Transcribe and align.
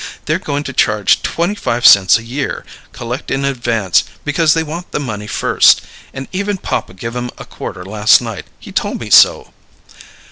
They're 0.25 0.39
going 0.39 0.63
to 0.63 0.73
charge 0.73 1.21
twenty 1.21 1.53
five 1.53 1.85
cents 1.85 2.17
a 2.17 2.23
year, 2.23 2.65
collect 2.91 3.29
in 3.29 3.45
advance 3.45 4.03
because 4.25 4.55
they 4.55 4.63
want 4.63 4.89
the 4.89 4.99
money 4.99 5.27
first; 5.27 5.81
and 6.11 6.27
even 6.31 6.57
papa 6.57 6.95
gave 6.95 7.15
'em 7.15 7.29
a 7.37 7.45
quarter 7.45 7.85
last 7.85 8.19
night; 8.19 8.47
he 8.59 8.71
told 8.71 8.99
me 8.99 9.11
so." 9.11 9.53